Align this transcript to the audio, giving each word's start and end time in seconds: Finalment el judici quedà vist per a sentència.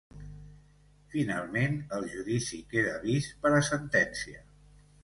Finalment 1.15 1.77
el 1.99 2.09
judici 2.15 2.63
quedà 2.73 2.99
vist 3.07 3.39
per 3.45 3.57
a 3.61 3.65
sentència. 3.71 4.45